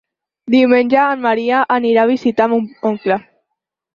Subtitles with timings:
[0.53, 3.19] Diumenge en Maria anirà a visitar mon oncle.